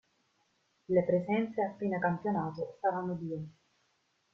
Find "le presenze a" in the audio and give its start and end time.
0.93-1.75